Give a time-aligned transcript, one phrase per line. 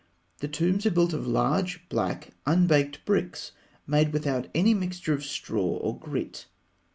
[0.39, 3.51] The tombs are built of large, black, unbaked bricks,
[3.85, 6.47] made without any mixture of straw or grit.